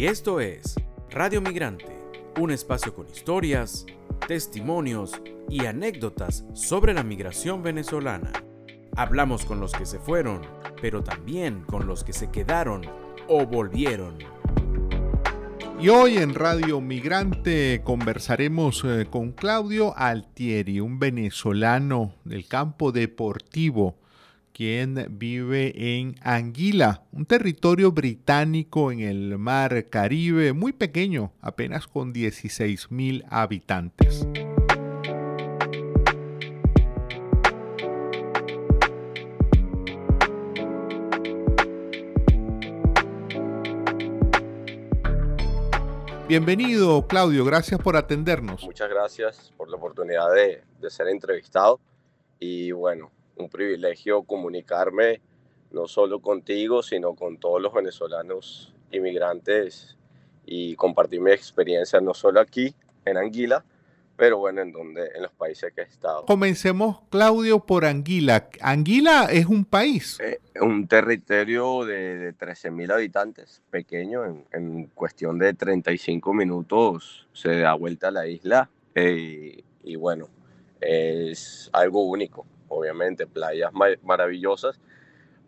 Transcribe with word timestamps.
Y 0.00 0.06
esto 0.06 0.40
es 0.40 0.76
Radio 1.10 1.42
Migrante, 1.42 1.94
un 2.40 2.50
espacio 2.50 2.94
con 2.94 3.06
historias, 3.06 3.84
testimonios 4.26 5.20
y 5.50 5.66
anécdotas 5.66 6.46
sobre 6.54 6.94
la 6.94 7.02
migración 7.02 7.62
venezolana. 7.62 8.32
Hablamos 8.96 9.44
con 9.44 9.60
los 9.60 9.72
que 9.72 9.84
se 9.84 9.98
fueron, 9.98 10.40
pero 10.80 11.04
también 11.04 11.64
con 11.66 11.86
los 11.86 12.02
que 12.02 12.14
se 12.14 12.30
quedaron 12.30 12.80
o 13.28 13.44
volvieron. 13.44 14.16
Y 15.78 15.90
hoy 15.90 16.16
en 16.16 16.34
Radio 16.34 16.80
Migrante 16.80 17.82
conversaremos 17.84 18.82
eh, 18.86 19.06
con 19.10 19.32
Claudio 19.32 19.94
Altieri, 19.98 20.80
un 20.80 20.98
venezolano 20.98 22.14
del 22.24 22.48
campo 22.48 22.90
deportivo, 22.90 23.99
quien 24.52 25.06
vive 25.18 25.98
en 25.98 26.14
Anguila, 26.22 27.02
un 27.12 27.26
territorio 27.26 27.92
británico 27.92 28.92
en 28.92 29.00
el 29.00 29.38
mar 29.38 29.86
Caribe 29.88 30.52
muy 30.52 30.72
pequeño, 30.72 31.32
apenas 31.40 31.86
con 31.86 32.12
16 32.12 32.90
mil 32.90 33.24
habitantes. 33.30 34.26
Bienvenido, 46.30 47.08
Claudio. 47.08 47.44
Gracias 47.44 47.80
por 47.80 47.96
atendernos. 47.96 48.62
Muchas 48.62 48.88
gracias 48.88 49.52
por 49.56 49.68
la 49.68 49.74
oportunidad 49.74 50.32
de, 50.32 50.62
ser 50.88 51.08
entrevistado. 51.08 51.80
Y 52.38 52.70
bueno, 52.70 53.10
un 53.40 53.48
privilegio 53.48 54.22
comunicarme 54.22 55.20
no 55.72 55.86
solo 55.86 56.20
contigo, 56.20 56.82
sino 56.82 57.14
con 57.14 57.38
todos 57.38 57.60
los 57.60 57.72
venezolanos 57.72 58.74
inmigrantes 58.90 59.96
y 60.44 60.74
compartir 60.74 61.20
mi 61.20 61.30
experiencia 61.30 62.00
no 62.00 62.12
solo 62.12 62.40
aquí 62.40 62.74
en 63.04 63.16
Anguila, 63.16 63.64
pero 64.16 64.38
bueno, 64.38 64.60
en 64.60 64.72
donde 64.72 65.12
en 65.14 65.22
los 65.22 65.32
países 65.32 65.72
que 65.72 65.80
he 65.80 65.84
estado. 65.84 66.26
Comencemos, 66.26 66.98
Claudio, 67.08 67.60
por 67.60 67.84
Anguila. 67.86 68.48
Anguila 68.60 69.28
es 69.30 69.46
un 69.46 69.64
país. 69.64 70.18
Eh, 70.20 70.40
un 70.60 70.86
territorio 70.86 71.84
de, 71.86 72.18
de 72.18 72.34
13.000 72.34 72.92
habitantes, 72.92 73.62
pequeño, 73.70 74.26
en, 74.26 74.44
en, 74.52 74.86
cuestión 74.88 75.38
de 75.38 75.54
35 75.54 76.34
minutos 76.34 77.28
se 77.32 77.60
da 77.60 77.72
vuelta 77.74 78.08
a 78.08 78.10
la 78.10 78.26
isla 78.26 78.68
eh, 78.94 79.62
y 79.84 79.96
bueno, 79.96 80.28
es 80.80 81.70
algo 81.72 82.04
único, 82.04 82.44
obviamente, 82.70 83.26
playas 83.26 83.72
maravillosas. 84.02 84.80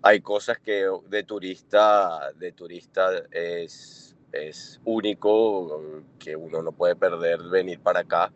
Hay 0.02 0.20
cosas 0.20 0.58
que 0.58 0.86
de 1.08 1.22
turista, 1.22 2.32
de 2.34 2.52
turista 2.52 3.10
es, 3.30 4.14
es 4.32 4.80
único, 4.84 5.80
que 6.18 6.36
uno 6.36 6.62
no 6.62 6.72
puede 6.72 6.94
perder 6.94 7.40
venir 7.44 7.80
para 7.80 8.00
acá 8.00 8.30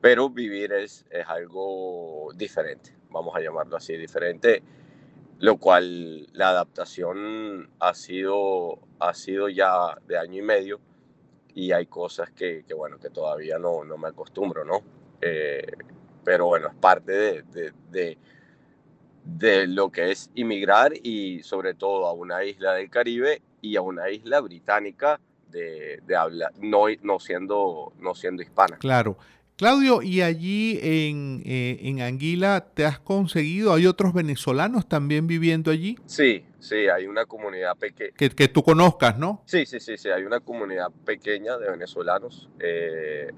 pero 0.00 0.30
vivir 0.30 0.72
es, 0.72 1.04
es 1.10 1.26
algo 1.28 2.30
diferente, 2.34 2.94
vamos 3.10 3.34
a 3.36 3.40
llamarlo 3.40 3.76
así, 3.76 3.96
diferente, 3.96 4.62
lo 5.38 5.58
cual 5.58 6.26
la 6.32 6.50
adaptación 6.50 7.70
ha 7.78 7.94
sido, 7.94 8.78
ha 8.98 9.14
sido 9.14 9.48
ya 9.48 9.98
de 10.06 10.18
año 10.18 10.38
y 10.38 10.42
medio 10.42 10.80
y 11.54 11.72
hay 11.72 11.86
cosas 11.86 12.30
que, 12.30 12.64
que 12.66 12.74
bueno, 12.74 12.98
que 12.98 13.10
todavía 13.10 13.58
no, 13.58 13.84
no 13.84 13.98
me 13.98 14.08
acostumbro, 14.08 14.64
¿no? 14.64 14.82
Eh, 15.20 15.72
pero 16.24 16.46
bueno, 16.46 16.68
es 16.68 16.74
parte 16.74 17.12
de, 17.12 17.42
de, 17.42 17.72
de, 17.90 18.18
de, 19.24 19.66
lo 19.66 19.90
que 19.90 20.10
es 20.10 20.30
inmigrar 20.34 20.92
y 21.02 21.42
sobre 21.42 21.74
todo 21.74 22.06
a 22.06 22.12
una 22.12 22.44
isla 22.44 22.74
del 22.74 22.90
Caribe 22.90 23.42
y 23.60 23.76
a 23.76 23.82
una 23.82 24.10
isla 24.10 24.40
británica 24.40 25.20
de, 25.50 26.00
de 26.06 26.16
habla, 26.16 26.52
no, 26.60 26.84
no, 27.02 27.18
siendo, 27.18 27.92
no 27.98 28.14
siendo 28.14 28.42
hispana. 28.42 28.78
Claro. 28.78 29.18
Claudio, 29.60 30.00
y 30.00 30.22
allí 30.22 30.78
en, 30.80 31.42
eh, 31.44 31.80
en, 31.82 32.00
Anguila 32.00 32.68
te 32.72 32.86
has 32.86 32.98
conseguido, 32.98 33.74
¿hay 33.74 33.86
otros 33.86 34.14
venezolanos 34.14 34.88
también 34.88 35.26
viviendo 35.26 35.70
allí? 35.70 35.98
Sí, 36.06 36.46
sí, 36.60 36.88
hay 36.88 37.06
una 37.06 37.26
comunidad 37.26 37.76
pequeña. 37.76 38.12
Que, 38.16 38.30
que, 38.30 38.48
tú 38.48 38.62
conozcas, 38.62 39.18
¿no? 39.18 39.42
Sí, 39.44 39.66
sí, 39.66 39.78
sí, 39.78 39.98
sí, 39.98 40.08
hay 40.08 40.24
una 40.24 40.40
comunidad 40.40 40.90
pequeña 41.04 41.58
de 41.58 41.70
venezolanos. 41.72 42.48
Eh, 42.58 43.28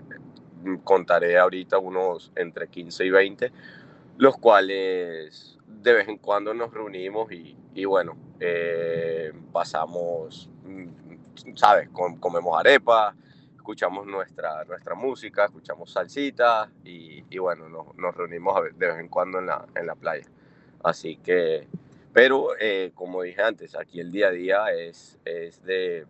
contaré 0.85 1.39
ahorita 1.39 1.79
unos 1.79 2.33
entre 2.37 2.69
15 2.69 3.05
y 3.05 3.11
20, 3.11 3.53
los 4.19 4.37
cuales 4.37 5.59
de 5.67 5.93
vez 5.93 6.09
en 6.09 6.19
cuando 6.19 6.55
nos 6.55 6.73
reunimos 6.73 7.33
y, 7.33 7.57
y 7.75 7.85
bueno, 7.85 8.17
eh, 8.41 9.33
pasamos, 9.53 10.49
mm, 10.65 11.55
¿sabes? 11.57 11.89
comemos 12.21 12.59
arepa 12.59 13.15
escuchamos 13.63 14.07
nuestra, 14.07 14.65
nuestra 14.65 14.97
música, 14.97 15.45
escuchamos 15.45 15.93
salsita 15.93 16.69
y, 16.85 17.23
y 17.31 17.39
bueno, 17.39 17.69
nos, 17.69 17.97
nos, 17.97 18.13
reunimos 18.17 18.61
de 18.77 18.87
vez 18.89 18.99
en 18.99 19.07
cuando 19.07 19.39
en 19.39 19.47
la, 19.47 19.65
en 19.77 19.87
la 19.87 19.95
playa. 19.95 20.27
Así 20.83 21.17
que, 21.19 21.69
pero 22.13 22.57
eh, 22.59 22.91
como 22.93 23.23
dije 23.23 23.41
antes, 23.41 23.77
aquí 23.77 24.01
el 24.01 24.11
día 24.11 24.27
a 24.27 24.31
día 24.33 24.65
es, 24.73 25.17
es 25.25 25.63
de, 25.63 26.07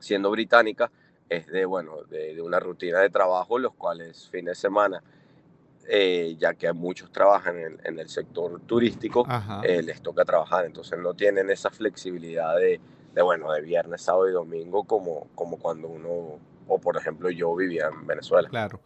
siendo 0.00 0.32
británica, 0.32 0.90
es 1.36 1.46
de, 1.46 1.64
bueno, 1.64 2.02
de, 2.10 2.34
de 2.34 2.42
una 2.42 2.60
rutina 2.60 3.00
de 3.00 3.10
trabajo, 3.10 3.58
los 3.58 3.74
cuales 3.74 4.28
fines 4.30 4.56
de 4.56 4.60
semana, 4.60 5.02
eh, 5.88 6.36
ya 6.38 6.54
que 6.54 6.72
muchos 6.72 7.10
trabajan 7.10 7.58
en, 7.58 7.80
en 7.84 7.98
el 7.98 8.08
sector 8.08 8.60
turístico, 8.60 9.26
eh, 9.64 9.82
les 9.82 10.00
toca 10.00 10.24
trabajar, 10.24 10.64
entonces 10.64 10.98
no 10.98 11.14
tienen 11.14 11.50
esa 11.50 11.70
flexibilidad 11.70 12.56
de, 12.56 12.80
de, 13.14 13.22
bueno, 13.22 13.52
de 13.52 13.60
viernes, 13.60 14.02
sábado 14.02 14.28
y 14.28 14.32
domingo 14.32 14.84
como, 14.84 15.28
como 15.34 15.58
cuando 15.58 15.88
uno 15.88 16.38
o 16.68 16.78
por 16.78 16.96
ejemplo 16.96 17.28
yo 17.30 17.54
vivía 17.54 17.88
en 17.92 18.06
Venezuela. 18.06 18.48
Claro. 18.48 18.80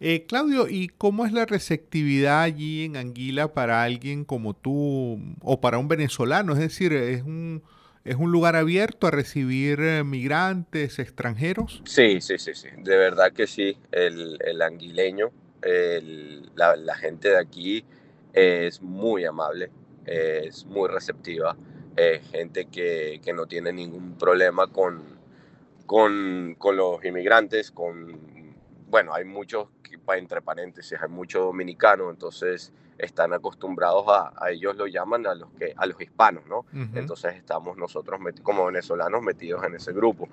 Eh, 0.00 0.26
Claudio, 0.26 0.68
¿y 0.68 0.88
cómo 0.88 1.24
es 1.26 1.32
la 1.32 1.46
receptividad 1.46 2.42
allí 2.42 2.84
en 2.84 2.96
Anguila 2.96 3.54
para 3.54 3.82
alguien 3.82 4.24
como 4.24 4.52
tú 4.54 5.18
o 5.40 5.60
para 5.60 5.78
un 5.78 5.86
venezolano? 5.88 6.52
Es 6.54 6.58
decir, 6.58 6.92
¿es 6.92 7.22
un, 7.22 7.62
es 8.04 8.16
un 8.16 8.32
lugar 8.32 8.56
abierto 8.56 9.06
a 9.06 9.10
recibir 9.10 9.80
eh, 9.80 10.04
migrantes, 10.04 10.98
extranjeros? 10.98 11.82
Sí, 11.84 12.20
sí, 12.20 12.38
sí, 12.38 12.54
sí. 12.54 12.68
De 12.78 12.96
verdad 12.96 13.32
que 13.32 13.46
sí. 13.46 13.76
El, 13.90 14.38
el 14.44 14.62
anguileño, 14.62 15.30
la, 16.54 16.94
gente 16.96 17.30
de 17.30 17.38
aquí 17.38 17.84
es 18.32 18.82
muy 18.82 19.24
amable, 19.24 19.70
es 20.06 20.64
muy 20.66 20.88
receptiva, 20.88 21.56
es 21.96 22.28
gente 22.30 22.66
que, 22.66 23.20
no 23.34 23.46
tiene 23.46 23.72
ningún 23.72 24.18
problema 24.18 24.66
con 24.66 25.12
con, 25.86 26.54
con 26.58 26.76
los 26.76 27.04
inmigrantes, 27.04 27.70
con, 27.70 28.31
bueno, 28.92 29.14
hay 29.14 29.24
muchos, 29.24 29.68
entre 30.14 30.42
paréntesis, 30.42 30.98
hay 31.00 31.08
muchos 31.08 31.42
dominicanos, 31.42 32.10
entonces 32.10 32.74
están 32.98 33.32
acostumbrados 33.32 34.04
a, 34.06 34.34
a, 34.36 34.50
ellos 34.50 34.76
lo 34.76 34.86
llaman 34.86 35.26
a 35.26 35.34
los, 35.34 35.48
que, 35.58 35.72
a 35.74 35.86
los 35.86 35.98
hispanos, 35.98 36.44
¿no? 36.46 36.58
Uh 36.58 36.66
-huh. 36.74 36.98
Entonces 36.98 37.34
estamos 37.36 37.78
nosotros 37.78 38.20
como 38.42 38.66
venezolanos 38.66 39.22
metidos 39.22 39.64
en 39.64 39.76
ese 39.76 39.94
grupo 39.94 40.28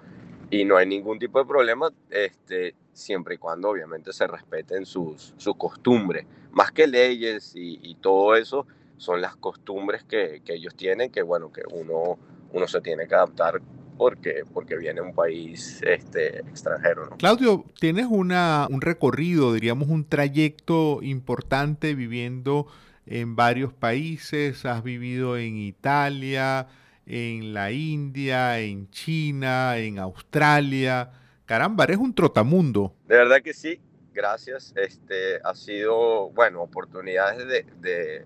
y 0.50 0.66
no 0.66 0.76
hay 0.76 0.86
ningún 0.88 1.18
tipo 1.20 1.40
de 1.40 1.46
problema, 1.46 1.90
este, 2.10 2.76
siempre 2.92 3.36
y 3.36 3.38
cuando 3.38 3.70
obviamente 3.70 4.12
se 4.12 4.28
respeten 4.28 4.86
sus, 4.86 5.34
sus 5.38 5.56
costumbres, 5.56 6.26
más 6.52 6.74
que 6.74 6.86
leyes 6.86 7.56
y, 7.56 7.80
y, 7.82 7.96
todo 7.96 8.36
eso, 8.36 8.68
son 8.98 9.22
las 9.22 9.38
costumbres 9.38 10.04
que, 10.04 10.42
que 10.44 10.56
ellos 10.56 10.76
tienen, 10.76 11.12
que 11.12 11.22
bueno, 11.22 11.50
que 11.50 11.62
uno, 11.72 12.20
uno 12.52 12.68
se 12.68 12.82
tiene 12.82 13.08
que 13.08 13.16
adaptar 13.16 13.62
porque, 14.00 14.46
porque 14.54 14.78
viene 14.78 15.02
un 15.02 15.14
país 15.14 15.82
este, 15.84 16.40
extranjero. 16.40 17.08
¿no? 17.10 17.18
Claudio, 17.18 17.66
tienes 17.82 18.08
una, 18.10 18.66
un 18.70 18.80
recorrido, 18.80 19.52
diríamos 19.52 19.90
un 19.90 20.06
trayecto 20.06 21.00
importante 21.02 21.94
viviendo 21.96 22.66
en 23.06 23.36
varios 23.36 23.74
países, 23.74 24.66
has 24.66 24.84
vivido 24.84 25.36
en 25.38 25.58
Italia, 25.58 26.68
en 27.06 27.54
la 27.54 27.74
India, 27.74 28.60
en 28.62 28.90
China, 28.90 29.78
en 29.78 30.00
Australia. 30.00 31.12
Caramba, 31.46 31.84
eres 31.84 31.98
un 31.98 32.14
trotamundo. 32.14 32.94
De 33.06 33.18
verdad 33.18 33.42
que 33.42 33.54
sí, 33.54 33.82
gracias. 34.14 34.72
Este, 34.78 35.42
ha 35.44 35.54
sido, 35.56 36.30
bueno, 36.30 36.62
oportunidades 36.62 37.46
de, 37.46 37.66
de 37.82 38.26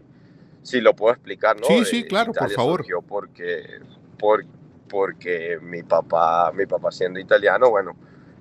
si 0.62 0.82
lo 0.82 0.96
puedo 0.96 1.16
explicar, 1.16 1.60
¿no? 1.60 1.66
Sí, 1.66 1.84
sí, 1.86 2.04
claro, 2.04 2.30
Italia 2.30 2.56
por 2.56 2.64
favor. 2.64 2.86
Porque, 3.08 3.80
porque 4.20 4.63
porque 4.90 5.60
mi 5.62 5.84
papá, 5.84 6.52
mi 6.54 6.66
papá 6.66 6.92
siendo 6.92 7.20
italiano, 7.20 7.70
bueno, 7.70 7.96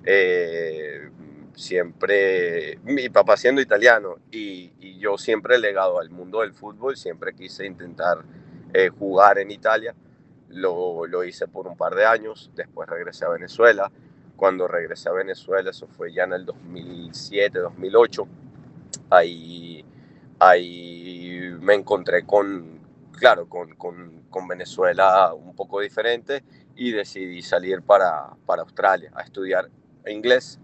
eh, 0.05 1.09
siempre, 1.55 2.79
mi 2.83 3.09
papá 3.09 3.37
siendo 3.37 3.61
italiano 3.61 4.17
y, 4.31 4.71
yo 4.99 5.17
siempre 5.17 5.57
legado 5.57 5.99
al 5.99 6.09
mundo 6.09 6.39
del 6.39 6.53
fútbol, 6.53 6.95
siempre 6.95 7.33
quise 7.33 7.65
intentar 7.65 8.19
eh, 8.73 8.87
jugar 8.87 9.37
en 9.37 9.51
Italia. 9.51 9.93
Lo, 10.47 11.05
lo, 11.07 11.25
hice 11.25 11.47
por 11.47 11.67
un 11.67 11.75
par 11.75 11.93
de 11.93 12.05
años, 12.05 12.51
después 12.55 12.87
regresé 12.87 13.25
a 13.25 13.29
Venezuela. 13.29 13.91
Cuando 14.37 14.65
regresé 14.65 15.09
a 15.09 15.11
Venezuela, 15.11 15.71
eso 15.71 15.87
fue 15.87 16.13
ya 16.13 16.23
en 16.23 16.33
el 16.33 16.45
2007, 16.45 17.59
2008, 17.59 18.27
ahí, 19.09 19.83
ahí 20.39 21.53
me 21.59 21.73
encontré 21.73 22.25
con, 22.25 22.79
claro, 23.17 23.47
con, 23.47 23.75
con, 23.75 24.23
con, 24.29 24.47
Venezuela 24.47 25.33
un 25.33 25.55
poco 25.55 25.79
diferente 25.79 26.43
y 26.75 26.91
decidí 26.91 27.41
salir 27.41 27.81
para, 27.81 28.35
para 28.45 28.63
Australia 28.63 29.11
a 29.15 29.21
estudiar 29.21 29.69
inglés. 30.07 30.59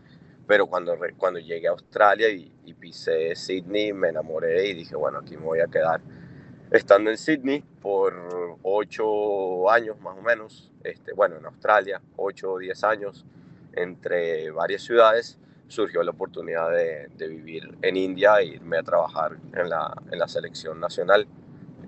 Pero 0.47 0.67
cuando, 0.67 0.97
cuando 1.17 1.39
llegué 1.39 1.67
a 1.67 1.71
Australia 1.71 2.29
y, 2.29 2.51
y 2.65 2.73
pisé 2.73 3.35
Sydney, 3.35 3.93
me 3.93 4.09
enamoré 4.09 4.67
y 4.67 4.73
dije, 4.73 4.95
bueno, 4.95 5.19
aquí 5.19 5.37
me 5.37 5.43
voy 5.43 5.59
a 5.59 5.67
quedar. 5.67 6.01
Estando 6.71 7.09
en 7.09 7.17
Sydney 7.17 7.63
por 7.81 8.57
ocho 8.63 9.69
años 9.69 9.99
más 10.01 10.17
o 10.17 10.21
menos, 10.21 10.71
este, 10.83 11.13
bueno, 11.13 11.37
en 11.37 11.45
Australia, 11.45 12.01
ocho 12.15 12.53
o 12.53 12.59
diez 12.59 12.83
años, 12.83 13.25
entre 13.73 14.51
varias 14.51 14.83
ciudades, 14.83 15.37
surgió 15.67 16.03
la 16.03 16.11
oportunidad 16.11 16.71
de, 16.71 17.27
vivir 17.27 17.77
en 17.81 17.95
India 17.95 18.39
e 18.39 18.45
irme 18.45 18.77
a 18.77 18.83
trabajar 18.83 19.37
en 19.53 19.69
la, 19.69 19.93
en 20.11 20.19
la 20.19 20.27
selección 20.27 20.79
nacional 20.79 21.27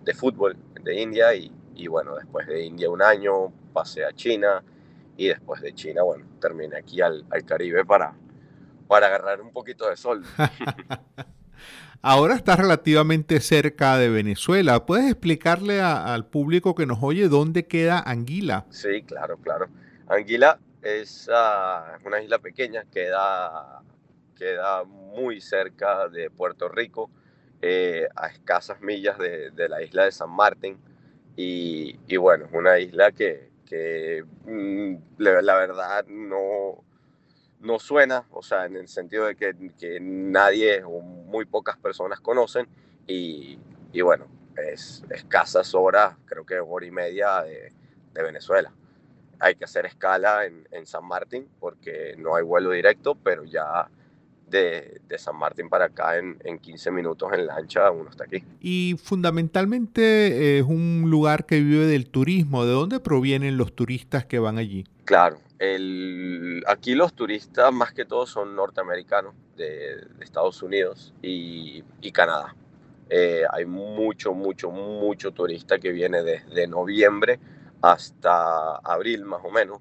de 0.04 0.14
fútbol 0.14 0.58
de 0.84 1.02
India 1.02 1.34
y, 1.36 1.52
y 1.76 1.88
bueno, 1.88 2.16
después 2.16 2.48
de 2.48 2.64
India 2.64 2.90
un 2.90 3.02
año 3.02 3.52
pasé 3.74 4.06
a 4.06 4.14
China 4.14 4.64
y 5.18 5.28
después 5.28 5.62
de 5.62 5.74
China, 5.74 6.04
bueno, 6.04 6.26
terminé 6.40 6.78
aquí 6.78 7.02
al, 7.02 7.26
al 7.30 7.46
Caribe 7.46 7.86
para, 7.86 8.14
para 8.88 9.08
agarrar 9.08 9.42
un 9.42 9.52
poquito 9.52 9.90
de 9.90 9.96
sol. 9.96 10.24
Ahora 12.04 12.34
estás 12.34 12.58
relativamente 12.58 13.40
cerca 13.40 13.98
de 13.98 14.10
Venezuela. 14.10 14.88
¿Puedes 14.88 15.12
explicarle 15.12 15.82
a, 15.82 16.14
al 16.14 16.26
público 16.26 16.74
que 16.74 16.88
nos 16.88 16.98
oye 17.04 17.30
dónde 17.30 17.68
queda 17.68 18.00
Anguila? 18.00 18.66
Sí, 18.72 19.04
claro, 19.04 19.38
claro. 19.38 19.68
Anguila 20.08 20.60
es 20.82 21.30
uh, 21.30 22.08
una 22.08 22.22
isla 22.22 22.40
pequeña, 22.40 22.86
queda, 22.92 23.84
queda 24.36 24.84
muy 24.84 25.40
cerca 25.42 26.10
de 26.10 26.32
Puerto 26.32 26.68
Rico, 26.70 27.12
eh, 27.62 28.08
a 28.16 28.28
escasas 28.28 28.82
millas 28.82 29.18
de, 29.18 29.52
de, 29.52 29.70
la 29.70 29.82
isla 29.82 30.06
de 30.06 30.12
San 30.12 30.30
Martín. 30.30 30.78
Y, 31.36 32.00
y 32.08 32.18
bueno, 32.18 32.46
es 32.46 32.54
una 32.54 32.80
isla 32.80 33.12
que, 33.12 33.52
que 33.66 34.24
la, 35.18 35.42
la, 35.42 35.56
verdad 35.56 36.06
no, 36.08 36.84
no 37.60 37.80
suena, 37.80 38.26
o 38.32 38.42
sea, 38.42 38.66
en 38.66 38.76
el 38.76 38.88
sentido 38.88 39.26
de 39.26 39.36
que, 39.36 39.56
que 39.80 40.00
nadie 40.02 40.84
o 40.84 41.02
muy 41.02 41.46
pocas 41.46 41.78
personas 41.78 42.20
conocen. 42.20 42.68
Y, 43.08 43.60
y 43.94 44.02
bueno, 44.02 44.28
es 44.58 45.04
escasas 45.10 45.74
horas, 45.74 46.16
creo 46.26 46.46
que 46.46 46.60
hora 46.60 46.86
y 46.86 46.92
media 46.92 47.42
de, 47.44 47.72
de 48.14 48.24
Venezuela 48.24 48.72
hay 49.42 49.56
que 49.56 49.66
hacer 49.66 49.88
escala 49.88 50.46
en, 50.46 50.68
en, 50.72 50.86
San 50.86 51.04
Martín 51.04 51.50
porque 51.60 52.16
no 52.18 52.36
hay 52.36 52.44
vuelo 52.44 52.70
directo, 52.70 53.16
pero 53.16 53.44
ya 53.44 53.90
de, 54.52 55.02
de 55.08 55.18
San 55.18 55.36
Martín 55.38 55.70
para 55.70 55.86
acá 55.86 56.18
en, 56.18 56.38
en, 56.44 56.60
15 56.60 56.92
minutos 56.92 57.32
en 57.34 57.48
lancha 57.48 57.90
uno 57.90 58.10
está 58.10 58.26
aquí. 58.26 58.44
Y 58.60 58.96
fundamentalmente 59.02 60.60
es 60.60 60.64
un 60.64 61.06
lugar 61.08 61.46
que 61.46 61.60
vive 61.60 61.88
del 61.88 62.10
turismo. 62.10 62.66
¿De 62.66 62.74
dónde 62.74 63.00
provienen 63.00 63.58
los 63.58 63.74
turistas 63.74 64.26
que 64.26 64.38
van 64.38 64.58
allí? 64.58 64.86
Claro, 65.06 65.40
el, 65.58 66.64
aquí 66.68 66.94
los 66.94 67.14
turistas 67.14 67.74
más 67.74 67.94
que 67.94 68.06
todo 68.06 68.28
son 68.28 68.56
norteamericanos 68.56 69.34
de, 69.56 69.96
de 70.18 70.24
Estados 70.24 70.62
Unidos 70.62 71.14
y, 71.22 71.84
y 72.02 72.12
Canadá. 72.12 72.56
Eh, 73.10 73.44
hay 73.52 73.66
mucho, 73.66 74.34
mucho, 74.34 74.72
mucho 74.72 75.32
turista 75.32 75.80
que 75.80 75.92
viene 75.92 76.24
desde 76.24 76.66
noviembre 76.66 77.40
hasta 77.82 78.78
abril 78.78 79.26
más 79.26 79.42
o 79.44 79.52
menos 79.52 79.80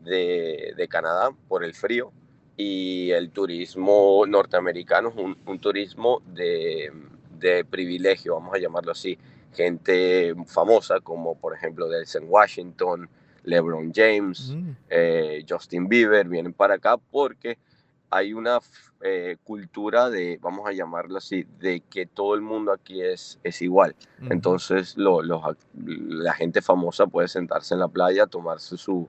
de, 0.00 0.72
de, 0.76 0.88
Canadá 0.88 1.30
por 1.48 1.64
el 1.64 1.74
frío 1.74 2.12
y 2.56 3.10
el 3.10 3.30
turismo 3.30 4.24
norteamericano 4.26 5.08
es 5.08 5.16
un, 5.16 5.36
un 5.46 5.58
turismo 5.58 6.22
de, 6.26 6.92
de, 7.38 7.64
privilegio, 7.64 8.34
vamos 8.34 8.54
a 8.54 8.58
llamarlo 8.58 8.92
así, 8.92 9.18
gente 9.54 10.34
famosa 10.46 11.00
como 11.00 11.34
por 11.36 11.54
ejemplo 11.54 11.88
Delsen 11.88 12.24
Washington, 12.28 13.08
LeBron 13.44 13.92
James, 13.94 14.52
mm. 14.54 14.70
eh, 14.90 15.44
Justin 15.48 15.88
Bieber 15.88 16.28
vienen 16.28 16.52
para 16.52 16.74
acá 16.74 16.96
porque 16.96 17.58
hay 18.10 18.34
una 18.34 18.58
eh, 19.00 19.38
cultura 19.42 20.10
de, 20.10 20.38
vamos 20.42 20.68
a 20.68 20.72
llamarlo 20.72 21.16
así, 21.16 21.46
de 21.58 21.80
que 21.80 22.04
todo 22.04 22.34
el 22.34 22.42
mundo 22.42 22.70
aquí 22.70 23.00
es, 23.00 23.40
es 23.42 23.62
igual. 23.62 23.96
Entonces 24.28 24.98
lo, 24.98 25.22
lo, 25.22 25.56
la 25.74 26.34
gente 26.34 26.60
famosa 26.60 27.06
puede 27.06 27.28
sentarse 27.28 27.72
en 27.72 27.80
la 27.80 27.88
playa, 27.88 28.26
tomarse 28.26 28.76
su, 28.76 29.08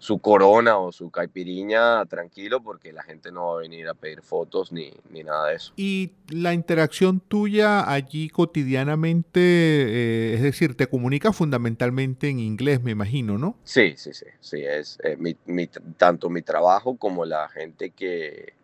su 0.00 0.18
corona 0.18 0.78
o 0.78 0.92
su 0.92 1.10
caipiriña 1.10 2.06
tranquilo 2.06 2.62
porque 2.62 2.90
la 2.92 3.02
gente 3.02 3.30
no 3.30 3.48
va 3.48 3.58
a 3.58 3.60
venir 3.60 3.86
a 3.86 3.94
pedir 3.94 4.22
fotos 4.22 4.72
ni, 4.72 4.90
ni 5.10 5.22
nada 5.22 5.48
de 5.48 5.56
eso. 5.56 5.72
Y 5.76 6.12
la 6.30 6.54
interacción 6.54 7.20
tuya 7.20 7.88
allí 7.88 8.30
cotidianamente, 8.30 9.40
eh, 9.40 10.34
es 10.34 10.42
decir, 10.42 10.74
te 10.74 10.86
comunica 10.86 11.34
fundamentalmente 11.34 12.30
en 12.30 12.40
inglés, 12.40 12.82
me 12.82 12.92
imagino, 12.92 13.36
¿no? 13.36 13.56
Sí, 13.62 13.92
sí, 13.98 14.14
sí, 14.14 14.26
sí, 14.40 14.62
es 14.64 14.98
eh, 15.04 15.16
mi, 15.18 15.36
mi, 15.44 15.68
tanto 15.98 16.30
mi 16.30 16.40
trabajo 16.40 16.96
como 16.96 17.26
la 17.26 17.50
gente 17.50 17.90
que, 17.90 18.54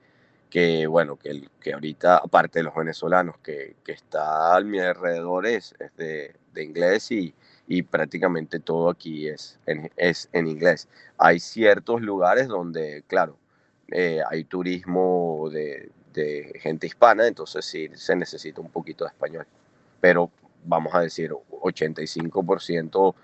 que 0.57 0.87
bueno, 0.87 1.17
que, 1.17 1.51
que 1.61 1.75
ahorita, 1.75 2.17
aparte 2.17 2.61
de 2.61 2.63
los 2.63 2.75
venezolanos, 2.75 3.37
que, 3.43 3.77
que 3.85 3.93
está 3.93 4.57
a 4.57 4.61
mi 4.63 4.79
alrededor 4.79 5.45
es, 5.47 5.75
es 5.79 5.95
de, 5.99 6.35
de 6.55 6.65
inglés 6.65 7.13
y, 7.13 7.35
y 7.69 7.83
prácticamente 7.83 8.59
todo 8.59 8.89
aquí 8.89 9.29
es 9.29 9.59
en, 9.67 9.91
es 9.99 10.31
en 10.33 10.47
inglés. 10.47 10.89
Hay 11.19 11.41
ciertos 11.41 12.01
lugares 12.01 12.49
donde, 12.49 13.05
claro, 13.07 13.37
eh, 13.93 14.23
hay 14.31 14.45
turismo 14.45 15.51
de, 15.53 15.91
de, 16.15 16.59
gente 16.63 16.87
hispana, 16.87 17.27
entonces 17.27 17.63
sí 17.63 17.91
se 17.93 18.17
necesita 18.17 18.63
un 18.63 18.71
poquito 18.71 19.05
de 19.05 19.09
español. 19.09 19.47
Pero 20.01 20.31
vamos 20.65 20.95
a 20.95 21.01
decir, 21.01 21.33
85% 21.51 23.15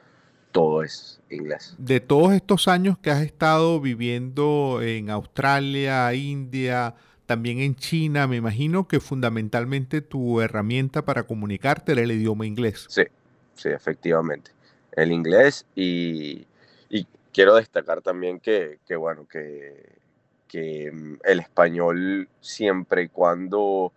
todo 0.50 0.82
es 0.82 1.18
inglés. 1.30 1.74
De 1.78 1.98
todos 2.00 2.34
estos 2.34 2.68
años 2.68 2.98
que 2.98 3.10
has 3.10 3.22
estado 3.22 3.80
viviendo 3.80 4.82
en 4.82 5.08
Australia, 5.08 6.12
India, 6.12 6.94
también 7.32 7.60
en 7.60 7.76
China, 7.76 8.26
me 8.26 8.36
imagino 8.36 8.86
que 8.86 9.00
fundamentalmente 9.00 10.02
tu 10.02 10.42
herramienta 10.42 11.06
para 11.06 11.22
comunicarte 11.22 11.92
era 11.92 12.02
el 12.02 12.12
idioma 12.12 12.44
inglés. 12.44 12.84
Sí, 12.90 13.04
sí, 13.54 13.70
efectivamente. 13.70 14.50
El 14.94 15.12
inglés 15.12 15.64
y, 15.74 16.46
y 16.90 17.06
quiero 17.32 17.54
destacar 17.54 18.02
también 18.02 18.38
que, 18.38 18.80
que 18.86 18.96
bueno, 18.96 19.26
que, 19.26 19.94
que, 20.46 20.92
mm, 20.92 21.20
el 21.24 21.40
español 21.40 22.28
siempre 22.42 23.04
y 23.04 23.08
cuando 23.08 23.94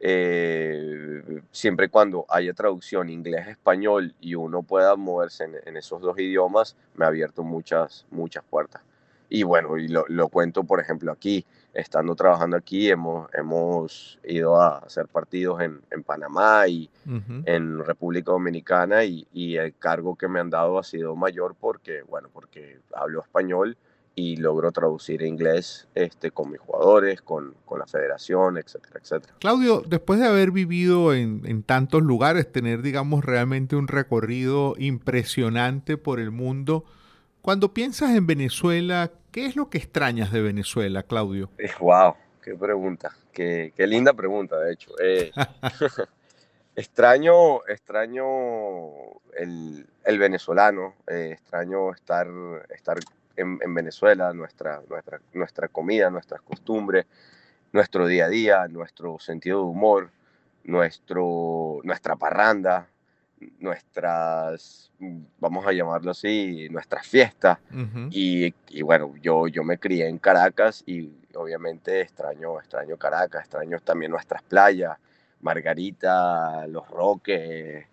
eh, 0.00 1.42
siempre 1.52 1.86
y 1.86 1.88
cuando 1.90 2.24
haya 2.30 2.54
traducción 2.54 3.10
inglés-español 3.10 4.14
y 4.18 4.34
uno 4.34 4.62
pueda 4.62 4.96
moverse 4.96 5.44
en, 5.44 5.56
en, 5.66 5.76
esos 5.76 6.00
dos 6.00 6.18
idiomas, 6.18 6.74
me 6.94 7.04
ha 7.04 7.08
abierto 7.08 7.42
muchas, 7.42 8.06
muchas 8.10 8.44
puertas. 8.44 8.80
Y 9.28 9.42
bueno, 9.42 9.76
y 9.76 9.88
lo, 9.88 10.06
lo 10.08 10.28
cuento, 10.28 10.64
por 10.64 10.80
ejemplo, 10.80 11.12
aquí, 11.12 11.44
estando 11.78 12.16
trabajando 12.16 12.56
aquí, 12.56 12.90
hemos, 12.90 13.28
hemos 13.32 14.18
ido 14.24 14.60
a 14.60 14.78
hacer 14.78 15.06
partidos 15.06 15.60
en, 15.60 15.80
en 15.92 16.02
Panamá 16.02 16.66
y 16.66 16.90
uh 17.06 17.10
-huh. 17.10 17.42
en 17.46 17.84
República 17.84 18.32
Dominicana 18.32 19.04
y, 19.04 19.26
y, 19.32 19.56
el 19.56 19.74
cargo 19.78 20.16
que 20.16 20.26
me 20.26 20.40
han 20.40 20.50
dado 20.50 20.78
ha 20.78 20.82
sido 20.82 21.14
mayor 21.14 21.54
porque, 21.58 22.02
bueno, 22.02 22.28
porque 22.32 22.80
hablo 22.92 23.22
español 23.22 23.76
y 24.16 24.36
logro 24.36 24.72
traducir 24.72 25.22
inglés 25.22 25.86
este, 25.94 26.32
con 26.32 26.50
mis 26.50 26.60
jugadores, 26.60 27.22
con, 27.22 27.54
con 27.64 27.78
la 27.78 27.86
federación, 27.86 28.58
etcétera, 28.58 28.98
etcétera. 29.00 29.34
Claudio, 29.38 29.84
después 29.86 30.18
de 30.18 30.26
haber 30.26 30.50
vivido 30.50 31.14
en, 31.14 31.42
en 31.44 31.62
tantos 31.62 32.02
lugares, 32.02 32.50
tener, 32.50 32.82
digamos, 32.82 33.24
realmente 33.24 33.76
un 33.76 33.86
recorrido 33.86 34.74
impresionante 34.78 35.96
por 35.96 36.18
el 36.18 36.32
mundo, 36.32 36.84
cuando 37.40 37.72
piensas 37.72 38.10
en 38.16 38.26
Venezuela, 38.26 39.12
¿qué 39.30 39.46
es 39.46 39.56
lo 39.56 39.70
que 39.70 39.78
extrañas 39.78 40.32
de 40.32 40.42
Venezuela, 40.42 41.02
Claudio? 41.02 41.50
Wow, 41.80 42.14
qué 42.42 42.54
pregunta, 42.54 43.16
qué, 43.32 43.72
qué 43.76 43.86
linda 43.86 44.12
pregunta, 44.12 44.58
de 44.58 44.72
hecho. 44.72 44.90
Eh, 45.00 45.30
extraño, 46.76 47.66
extraño 47.66 48.24
el, 49.36 49.86
el 50.04 50.18
venezolano, 50.18 50.94
eh, 51.06 51.30
extraño 51.32 51.92
estar, 51.92 52.28
estar 52.70 52.98
en, 53.36 53.58
en, 53.62 53.74
Venezuela, 53.74 54.32
nuestra, 54.32 54.82
nuestra, 54.88 55.20
nuestra 55.32 55.68
comida, 55.68 56.10
nuestras 56.10 56.40
costumbres, 56.42 57.06
nuestro 57.72 58.06
día 58.06 58.26
a 58.26 58.28
día, 58.28 58.68
nuestro 58.68 59.18
sentido 59.18 59.58
de 59.58 59.64
humor, 59.64 60.10
nuestro, 60.64 61.80
nuestra 61.82 62.16
parranda, 62.16 62.88
nuestras, 63.58 64.90
vamos 65.38 65.66
a 65.66 65.72
llamarlo 65.72 66.10
así, 66.10 66.68
nuestras 66.70 67.06
fiestas. 67.06 67.58
Uh 67.70 67.76
-huh. 67.76 68.08
y, 68.10 68.54
y, 68.68 68.82
bueno, 68.82 69.14
yo, 69.22 69.48
yo 69.48 69.64
me 69.64 69.78
crié 69.78 70.08
en 70.08 70.18
Caracas 70.18 70.82
y 70.86 71.12
obviamente 71.34 72.00
extraño, 72.00 72.58
extraño 72.58 72.96
Caracas, 72.96 73.42
extraño 73.42 73.78
también 73.80 74.10
nuestras 74.10 74.42
playas, 74.42 74.98
Margarita, 75.40 76.66
Los 76.66 76.88
Roques, 76.88 77.86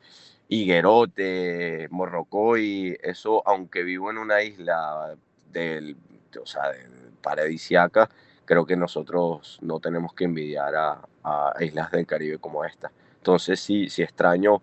Higuerote, 0.47 1.87
Morrocoy, 1.91 2.97
eso, 3.01 3.41
aunque 3.45 3.83
vivo 3.83 4.11
en 4.11 4.17
una 4.17 4.43
isla 4.43 5.15
del, 5.51 5.97
o 6.41 6.45
sea, 6.45 6.71
del 6.71 6.91
paradisiaca, 7.21 8.09
creo 8.45 8.65
que 8.65 8.75
nosotros 8.75 9.57
no 9.61 9.79
tenemos 9.79 10.13
que 10.13 10.25
envidiar 10.25 10.75
a, 10.75 11.07
a 11.23 11.63
islas 11.63 11.91
del 11.91 12.05
Caribe 12.05 12.37
como 12.37 12.63
esta. 12.63 12.91
Entonces 13.17 13.59
sí, 13.59 13.89
sí 13.89 14.03
extraño 14.03 14.61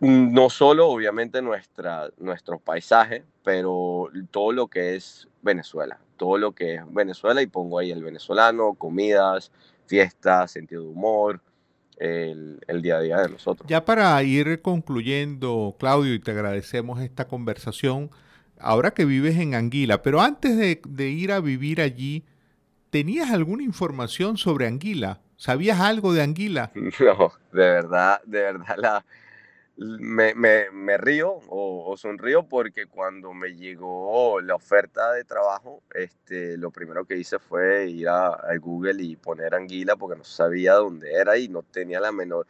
no 0.00 0.48
solo 0.48 0.88
obviamente 0.88 1.42
nuestra, 1.42 2.10
nuestro 2.18 2.58
paisaje, 2.58 3.24
pero 3.44 4.08
todo 4.30 4.52
lo 4.52 4.66
que 4.68 4.96
es 4.96 5.28
Venezuela, 5.42 5.98
todo 6.16 6.38
lo 6.38 6.52
que 6.52 6.76
es 6.76 6.82
Venezuela 6.92 7.42
y 7.42 7.46
pongo 7.46 7.78
ahí 7.78 7.90
el 7.90 8.02
venezolano, 8.02 8.74
comidas, 8.74 9.52
fiestas, 9.86 10.52
sentido 10.52 10.82
de 10.82 10.88
humor, 10.88 11.40
el, 11.98 12.60
el, 12.66 12.80
día 12.80 12.96
a 12.96 13.00
día 13.00 13.18
de 13.18 13.28
nosotros. 13.28 13.68
Ya 13.68 13.84
para 13.84 14.22
ir 14.22 14.62
concluyendo, 14.62 15.76
Claudio, 15.78 16.14
y 16.14 16.20
te 16.20 16.30
agradecemos 16.30 17.00
esta 17.02 17.28
conversación, 17.28 18.10
ahora 18.58 18.92
que 18.92 19.04
vives 19.04 19.36
en 19.36 19.54
Anguila, 19.54 20.00
pero 20.00 20.22
antes 20.22 20.56
de, 20.56 20.80
de 20.88 21.08
ir 21.10 21.30
a 21.30 21.40
vivir 21.40 21.82
allí, 21.82 22.24
¿tenías 22.88 23.30
alguna 23.30 23.64
información 23.64 24.38
sobre 24.38 24.66
Anguila? 24.66 25.20
¿Sabías 25.36 25.80
algo 25.80 26.14
de 26.14 26.22
Anguila? 26.22 26.70
No, 27.00 27.32
de 27.52 27.68
verdad, 27.68 28.20
de 28.24 28.40
verdad 28.40 28.76
la, 28.78 29.04
me, 29.76 30.34
me, 30.34 30.98
río 30.98 31.40
o, 31.48 31.96
sonrío 31.96 32.42
porque 32.46 32.86
cuando 32.86 33.32
me 33.32 33.54
llegó 33.54 34.40
la 34.40 34.54
oferta 34.54 35.12
de 35.12 35.24
trabajo, 35.24 35.82
este, 35.94 36.58
lo 36.58 36.70
primero 36.70 37.04
que 37.06 37.16
hice 37.16 37.38
fue 37.38 37.86
ir 37.86 38.08
a, 38.08 38.38
Google 38.60 39.02
y 39.02 39.16
poner 39.16 39.54
Anguila 39.54 39.96
porque 39.96 40.18
no 40.18 40.24
sabía 40.24 40.74
dónde 40.74 41.14
era 41.14 41.38
y 41.38 41.48
no 41.48 41.62
tenía 41.62 42.00
la 42.00 42.12
menor 42.12 42.46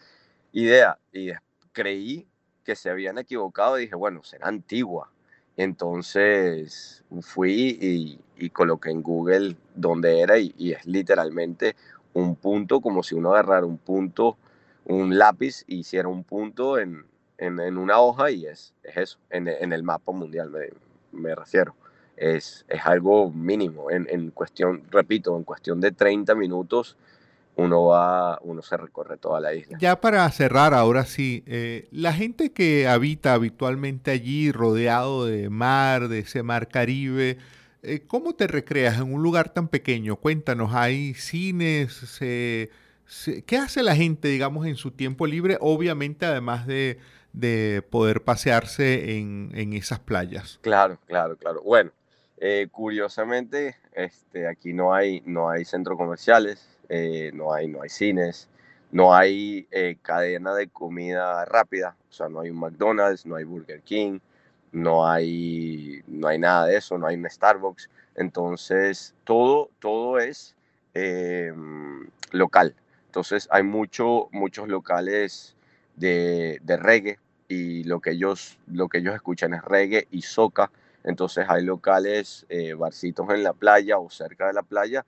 idea. 0.53 0.99
Y 1.13 1.31
creí 1.73 2.27
que 2.65 2.75
se 2.75 2.91
habían 2.91 3.19
equivocado 3.19 3.79
y 3.79 3.83
dije, 3.83 3.95
bueno, 3.95 4.25
será 4.25 4.49
antigua. 4.49 5.11
Entonces 5.57 7.05
fui 7.21 7.79
y, 7.81 8.21
y 8.37 8.51
coloqué 8.51 8.91
en 8.91 9.03
Google 9.03 9.57
dónde 9.75 10.21
era 10.21 10.39
y, 10.39 10.55
y 10.57 10.73
es 10.73 10.85
literalmente 10.87 11.77
un 12.13 12.35
punto, 12.35 12.81
como 12.81 13.03
si 13.03 13.15
uno 13.15 13.31
agarrara 13.31 13.67
un 13.67 13.79
punto, 13.79 14.37
un 14.85 15.17
lápiz, 15.19 15.65
e 15.69 15.77
hiciera 15.77 16.09
un 16.09 16.25
punto 16.25 16.79
en, 16.79 17.05
en, 17.41 17.79
una 17.79 17.99
hoja 17.99 18.31
y 18.31 18.47
es, 18.47 18.75
es 18.83 18.97
eso, 18.97 19.19
en, 19.31 19.49
en, 19.49 19.73
el 19.73 19.83
mapa 19.83 20.13
mundial 20.13 20.51
me, 20.51 20.69
me 21.13 21.35
refiero. 21.35 21.75
Es, 22.17 22.67
es, 22.69 22.81
algo 22.85 23.31
mínimo. 23.31 23.91
En, 23.91 24.07
en, 24.11 24.31
cuestión, 24.31 24.83
repito, 24.91 25.37
en 25.37 25.45
cuestión 25.45 25.81
de 25.81 25.91
30 25.91 26.35
minutos 26.35 26.97
uno 27.57 27.87
va, 27.87 28.39
uno 28.43 28.63
se 28.63 28.77
recorre 28.77 29.17
toda 29.17 29.41
la 29.41 29.55
isla. 29.55 29.79
Ya 29.81 30.01
para 30.01 30.31
cerrar, 30.31 30.75
ahora 30.75 31.05
sí, 31.05 31.43
eh, 31.47 31.89
la 31.91 32.13
gente 32.13 32.53
que 32.53 32.87
habita 32.87 33.35
habitualmente 33.35 34.11
allí, 34.11 34.53
rodeado 34.53 35.27
de 35.27 35.49
mar, 35.51 36.09
de 36.09 36.21
ese 36.21 36.43
mar 36.43 36.69
Caribe, 36.69 37.39
eh, 37.83 38.01
¿cómo 38.07 38.35
te 38.35 38.47
recreas 38.47 38.99
en 38.99 39.13
un 39.13 39.23
lugar 39.23 39.53
tan 39.53 39.69
pequeño? 39.69 40.17
Cuéntanos, 40.17 40.75
¿hay 40.75 41.15
cines? 41.15 42.19
¿Qué 42.21 43.57
hace 43.57 43.83
la 43.83 43.97
gente, 43.97 44.29
digamos, 44.29 44.67
en 44.67 44.77
su 44.77 44.91
tiempo 44.91 45.27
libre? 45.27 45.57
Obviamente, 45.61 46.27
además 46.27 46.67
de, 46.67 46.99
de 47.33 47.83
poder 47.91 48.23
pasearse 48.23 49.19
en, 49.19 49.51
en, 49.55 49.73
esas 49.73 50.01
playas. 50.01 50.59
Claro, 50.63 50.99
claro, 51.07 51.37
claro. 51.37 51.63
Bueno, 51.63 51.93
eh, 52.39 52.69
curiosamente, 52.71 53.77
este, 53.93 54.49
aquí 54.49 54.73
no 54.73 54.95
hay, 54.95 55.23
no 55.27 55.51
hay 55.51 55.65
centros 55.65 55.97
comerciales, 55.97 56.67
eh, 56.89 57.31
no, 57.35 57.53
hay, 57.53 57.69
no 57.69 57.83
hay 57.83 57.89
cines, 57.89 58.49
no 58.91 59.15
hay 59.15 59.69
eh, 59.71 59.97
cadena 60.03 60.55
de 60.55 60.69
comida 60.69 61.45
rápida, 61.45 61.97
o 62.09 62.13
sea, 62.13 62.29
no 62.29 62.41
hay 62.41 62.51
un 62.51 62.59
McDonald's, 62.59 63.27
no 63.27 63.37
hay 63.37 63.45
Burger 63.45 63.83
King, 63.83 64.19
no 64.73 65.07
hay, 65.07 66.03
no 66.07 66.29
hay 66.29 66.39
nada 66.39 66.67
de 66.67 66.77
eso, 66.77 66.97
no 66.99 67.07
hay 67.07 67.17
un 67.17 67.29
Starbucks. 67.29 67.91
Entonces, 68.17 69.15
todo, 69.25 69.71
todo 69.79 70.19
es 70.19 70.55
local. 72.33 72.75
Entonces, 73.07 73.49
hay 73.51 73.63
mucho, 73.63 74.29
muchos 74.33 74.69
locales 74.69 75.57
de, 76.01 76.77
reggae 76.79 77.19
y 77.49 77.85
lo 77.85 78.01
que, 78.01 78.11
ellos, 78.11 78.59
lo 78.67 78.89
que 78.89 78.99
ellos 78.99 79.15
escuchan 79.15 79.55
es 79.55 79.63
reggae 79.63 80.07
y 80.11 80.23
soca. 80.23 80.71
Entonces 81.05 81.47
hay 81.49 81.65
locales, 81.65 82.47
eh, 82.49 82.75
barcitos 82.75 83.29
en 83.31 83.43
la 83.43 83.53
playa 83.53 83.99
o 83.99 84.11
cerca 84.11 84.47
de 84.47 84.53
la 84.53 84.63
playa, 84.63 85.05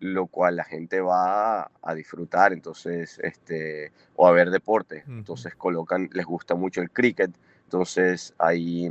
lo 0.00 0.26
cual 0.26 0.56
la 0.56 0.64
gente 0.64 1.00
va 1.00 1.70
a, 1.82 1.94
disfrutar, 1.94 2.52
entonces, 2.52 3.18
este, 3.22 3.92
o 4.16 4.26
a 4.28 4.32
ver 4.32 4.50
deporte. 4.50 5.04
Entonces 5.08 5.54
colocan, 5.54 6.08
les 6.12 6.26
gusta 6.26 6.54
mucho 6.54 6.80
el 6.80 6.90
cricket, 6.90 7.30
entonces 7.64 8.34
hay 8.38 8.88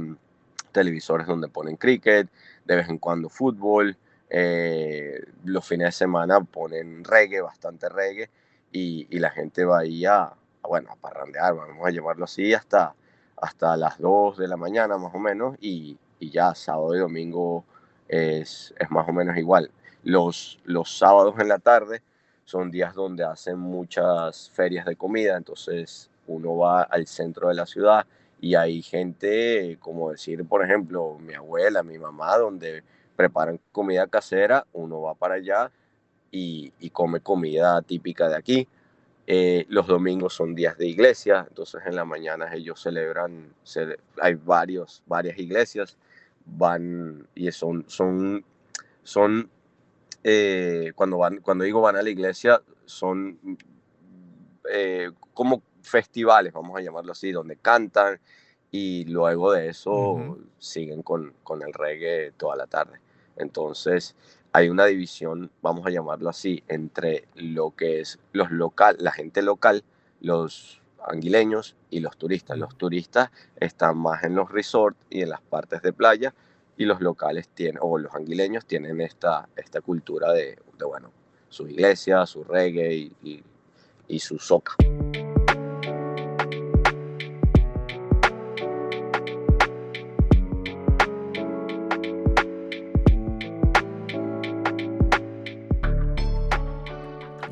televisores 0.72 1.27
donde 1.27 1.48
ponen 1.48 1.77
cricket, 1.77 2.27
de 2.66 2.75
vez 2.75 2.89
en 2.89 2.98
cuando 2.98 3.30
fútbol, 3.30 3.96
eh, 4.30 5.24
los 5.46 5.66
fines 5.66 5.88
de 5.88 5.92
semana 5.94 6.42
ponen 6.42 7.04
reggae, 7.06 7.42
bastante 7.42 7.88
reggae, 7.88 8.30
y, 8.72 9.08
y 9.10 9.20
la 9.20 9.32
gente 9.32 9.63
va 9.63 9.80
ahí 9.80 10.06
a, 10.06 10.34
bueno, 10.68 10.92
a 10.92 10.96
parrandear, 10.96 11.56
vamos 11.56 11.86
a 11.86 11.92
llamarlo 11.92 12.26
así, 12.26 12.54
hasta, 12.54 12.94
hasta 13.38 13.78
las 13.78 14.00
2 14.00 14.38
de 14.38 14.48
la 14.48 14.58
mañana 14.58 14.98
más 14.98 15.14
o 15.14 15.20
menos 15.20 15.56
y, 15.60 15.98
y 16.20 16.30
ya 16.30 16.54
sábado 16.54 16.96
y 16.96 17.00
domingo 17.00 17.64
es, 18.08 18.74
es, 18.78 18.92
más 18.92 19.08
o 19.08 19.14
menos 19.14 19.38
igual. 19.38 19.72
Los, 20.04 20.60
los 20.66 20.98
sábados 20.98 21.36
en 21.40 21.48
la 21.48 21.60
tarde 21.60 22.02
son 22.46 22.72
días 22.72 22.94
donde 22.94 23.24
hacen 23.24 23.58
muchas 23.60 24.50
ferias 24.52 24.86
de 24.86 24.96
comida, 24.96 25.38
entonces 25.38 26.10
uno 26.28 26.58
va 26.58 26.84
al 26.84 27.08
centro 27.08 27.50
de 27.50 27.56
la 27.56 27.66
ciudad 27.66 28.06
y 28.40 28.56
hay 28.56 28.82
gente, 28.82 29.78
como 29.82 30.12
decir, 30.12 30.46
por 30.46 30.64
ejemplo, 30.64 31.18
mi 31.20 31.34
abuela, 31.34 31.84
mi 31.84 31.98
mamá, 31.98 32.38
donde 32.38 32.84
preparan 33.16 33.60
comida 33.72 34.08
casera, 34.08 34.66
uno 34.74 35.02
va 35.02 35.16
para 35.16 35.36
allá 35.36 35.72
y, 36.32 36.72
y 36.80 36.90
come 36.92 37.20
comida 37.20 37.82
típica 37.82 38.30
de 38.30 38.36
aquí. 38.36 38.68
Eh, 39.29 39.65
los 39.67 39.88
domingos 39.88 40.34
son 40.34 40.55
días 40.55 40.77
de 40.77 40.88
iglesia, 40.88 41.46
entonces 41.50 41.81
en 41.86 41.98
la 41.98 42.05
mañana 42.05 42.50
ellos 42.53 42.81
celebran, 42.81 43.53
hay 44.22 44.36
varios, 44.36 45.03
varias 45.05 45.38
iglesias, 45.38 45.98
van 46.46 47.27
y 47.36 47.51
son, 47.51 47.84
son, 47.89 48.46
son 49.03 49.50
eh, 50.24 50.93
cuando, 50.96 51.17
van, 51.17 51.41
cuando 51.41 51.65
digo 51.65 51.81
van 51.81 51.98
a 51.98 52.01
la 52.01 52.10
iglesia, 52.10 52.62
son 52.86 53.38
eh, 54.72 55.12
como 55.34 55.62
festivales, 55.81 56.53
vamos 56.53 56.77
a 56.77 56.81
llamarlo 56.81 57.12
así, 57.12 57.34
donde 57.34 57.57
cantan 57.57 58.22
y 58.72 59.03
luego 59.05 59.51
de 59.51 59.67
eso 59.67 60.38
siguen 60.57 61.03
con, 61.03 61.34
con 61.43 61.62
el 61.63 61.74
reggae 61.74 62.31
toda 62.38 62.55
la 62.55 62.67
tarde. 62.67 63.01
Entonces, 63.36 64.15
hay 64.58 64.70
una 64.70 64.88
división, 64.88 65.52
vamos 65.62 65.86
a 65.86 65.92
llamarlo 65.92 66.30
así, 66.30 66.64
entre 66.68 67.28
lo 67.36 67.76
que 67.76 68.00
es 68.00 68.18
los 68.32 68.50
local, 68.50 68.98
la 69.00 69.12
gente 69.12 69.44
local, 69.44 69.84
los 70.20 70.82
anguileños 71.08 71.76
y 71.92 72.00
los 72.00 72.18
turistas. 72.18 72.58
Los 72.58 72.76
turistas 72.76 73.30
están 73.60 74.00
más 74.00 74.24
en 74.24 74.34
los 74.34 74.52
resorts 74.52 74.98
y 75.12 75.22
en 75.22 75.30
las 75.30 75.42
partes 75.42 75.84
de 75.84 75.94
playa 75.94 76.34
y 76.76 76.86
los 76.86 77.02
locales 77.02 77.50
tienen, 77.50 77.78
o 77.84 78.00
los 78.00 78.16
anguileños 78.16 78.66
tienen 78.66 79.00
esta, 79.00 79.48
esta 79.56 79.80
cultura 79.82 80.34
de, 80.34 80.58
bueno, 80.84 81.12
su 81.50 81.68
iglesia, 81.68 82.26
su 82.26 82.44
reggae 82.44 82.96
y, 82.96 83.14
y, 83.22 83.44
y 84.08 84.18
su 84.18 84.40
soca. 84.40 84.74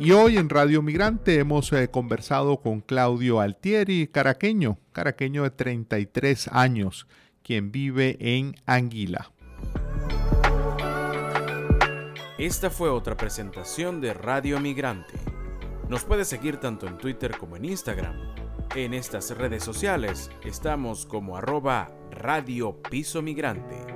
Y 0.06 0.12
hoy 0.12 0.38
en 0.38 0.50
Radio 0.50 0.84
Migrante 0.84 1.40
hemos 1.40 1.74
eh, 1.74 1.90
conversado 1.90 2.58
con 2.62 2.82
Claudio 2.82 3.40
Altieri, 3.42 4.06
caraqueño, 4.06 4.78
caraqueño 4.92 5.42
de 5.42 5.50
33 5.50 6.50
años, 6.50 7.08
quien 7.42 7.72
vive 7.72 8.16
en 8.20 8.54
Anguila. 8.68 9.32
Esta 12.38 12.70
fue 12.70 12.90
otra 12.90 13.18
presentación 13.18 14.00
de 14.00 14.14
Radio 14.14 14.60
Migrante. 14.60 15.16
Nos 15.90 16.04
puede 16.04 16.24
seguir 16.24 16.58
tanto 16.58 16.86
en 16.86 17.00
Twitter 17.00 17.36
como 17.36 17.56
en 17.56 17.66
Instagram. 17.66 18.16
En 18.76 18.94
estas 18.94 19.36
redes 19.36 19.64
sociales 19.64 20.30
estamos 20.44 21.08
como 21.08 21.36
arroba 21.36 21.90
Radio 22.12 22.80
Piso 22.80 23.24
Migrante. 23.24 23.95